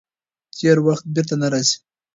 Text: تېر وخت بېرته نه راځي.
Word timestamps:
تېر 0.57 0.77
وخت 0.87 1.05
بېرته 1.13 1.35
نه 1.41 1.47
راځي. 1.51 1.75